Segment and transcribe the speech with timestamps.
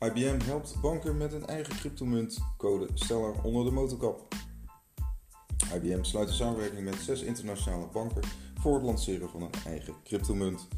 [0.00, 4.34] IBM helpt banken met een eigen cryptomunt, code Stellar onder de motorkap.
[5.74, 8.22] IBM sluit een samenwerking met zes internationale banken
[8.60, 10.68] voor het lanceren van een eigen cryptomunt.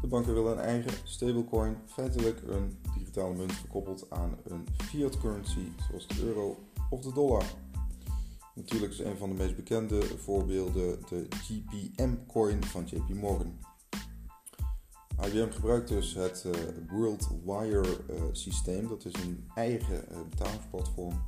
[0.00, 5.68] De banken willen een eigen stablecoin, feitelijk een digitale munt verkoppeld aan een fiat currency
[5.88, 6.58] zoals de euro
[6.90, 7.44] of de dollar.
[8.54, 13.71] Natuurlijk is een van de meest bekende voorbeelden de GPM-coin van JP Morgan.
[15.26, 16.52] IBM gebruikt dus het uh,
[16.90, 21.22] WorldWire uh, systeem, dat is een eigen uh, betalingsplatform.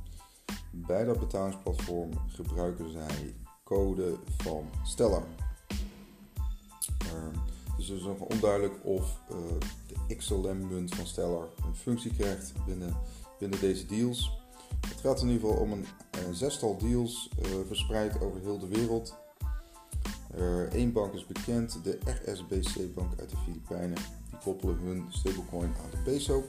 [0.71, 5.23] Bij dat betalingsplatform gebruiken zij code van Stellar.
[6.97, 7.37] Ehm,
[7.77, 9.19] dus het is nog onduidelijk of
[9.87, 12.97] de XLM-munt van Stellar een functie krijgt binnen,
[13.39, 14.39] binnen deze deals.
[14.87, 15.85] Het gaat in ieder geval om een,
[16.25, 17.29] een zestal deals
[17.67, 19.24] verspreid over heel de wereld.
[20.69, 23.97] Eén bank is bekend, de RSBC-bank uit de Filipijnen.
[24.29, 26.43] Die koppelen hun stablecoin aan de peso.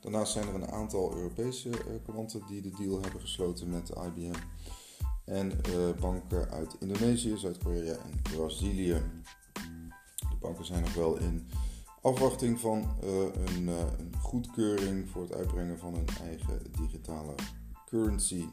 [0.00, 4.38] Daarnaast zijn er een aantal Europese uh, klanten die de deal hebben gesloten met IBM.
[5.24, 9.02] En uh, banken uit Indonesië, Zuid-Korea en Brazilië.
[10.16, 11.48] De banken zijn nog wel in
[12.02, 17.34] afwachting van een, een, goedkeuring voor het uitbrengen van hun eigen digitale
[17.86, 18.44] currency.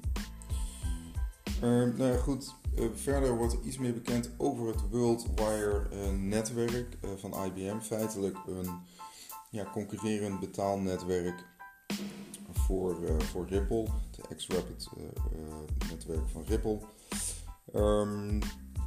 [1.62, 2.56] nou ja, goed.
[2.80, 7.80] Uh, verder wordt er iets meer bekend over het WorldWire uh, netwerk uh, van IBM.
[7.80, 8.70] Feitelijk een
[9.50, 11.46] ja, concurrerend betaalnetwerk
[12.52, 14.90] voor, voor Ripple, de X-Rapid
[15.90, 16.80] netwerk van Ripple.
[17.76, 18.40] Um,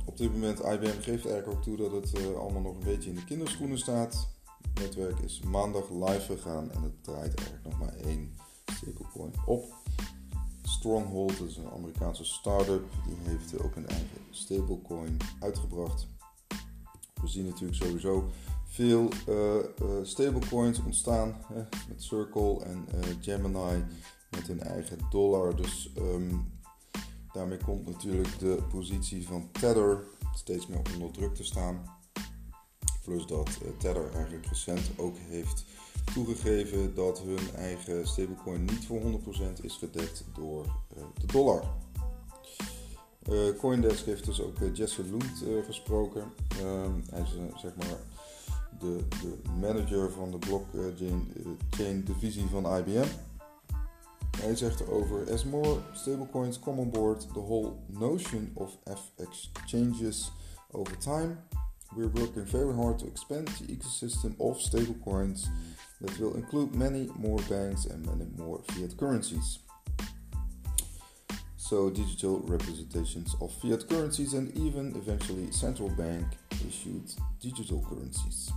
[0.05, 3.17] op dit moment IBM geeft eigenlijk ook toe dat het allemaal nog een beetje in
[3.17, 4.29] de kinderschoenen staat.
[4.63, 8.35] Het netwerk is maandag live gegaan en het draait eigenlijk nog maar één
[8.73, 9.65] stablecoin op.
[10.81, 16.06] Stronghold, dat is een Amerikaanse start-up, die heeft ook een eigen stablecoin uitgebracht.
[17.22, 18.31] We zien natuurlijk sowieso
[18.64, 19.62] veel uh, uh,
[20.03, 23.84] stablecoins ontstaan hè, met Circle en uh, Gemini
[24.31, 25.56] met hun eigen dollar.
[25.56, 26.53] Dus um,
[27.32, 32.00] daarmee komt natuurlijk de positie van Tether steeds meer onder druk te staan.
[33.10, 35.65] Plus dat Tether eigenlijk recent ook heeft
[36.15, 41.62] toegegeven dat hun eigen stablecoin niet voor 100% is gedekt door uh, de dollar.
[43.28, 46.32] Uh, Coindesk heeft dus ook Jesse Lund gesproken.
[46.59, 47.99] Ehm, hij is zeg maar
[48.78, 51.32] de, de, manager van de blockchain
[51.70, 53.09] chain divisie van IBM.
[54.38, 60.32] Hij zegt erover: As more stablecoins come on board, the whole notion of FX changes
[60.70, 61.37] over time.
[61.97, 65.49] We're working very hard to expand the ecosystem of stablecoins
[66.01, 69.59] that will include many more banks and many more fiat currencies.
[71.56, 76.27] So, digital representations of fiat currencies and even eventually central bank
[76.69, 78.50] issued digital currencies.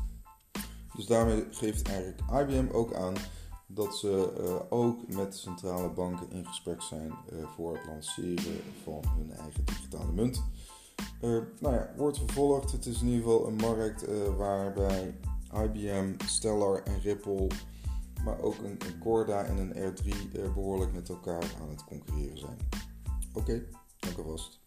[0.95, 3.13] Dus daarmee geeft eigenlijk IBM ook aan
[3.67, 9.03] dat ze uh, ook met centrale banken in gesprek zijn uh, voor het lanceren van
[9.17, 10.43] hun eigen digitale munt.
[11.21, 12.71] Uh, nou ja, wordt vervolgd.
[12.71, 14.05] Het is in ieder geval een markt
[14.37, 15.15] waarbij
[15.53, 17.47] IBM, Stellar en Ripple,
[18.23, 22.57] maar ook een, Corda en een R3 behoorlijk met elkaar aan het concurreren zijn.
[23.33, 23.67] Oké, okay,
[23.99, 24.61] dank alvast.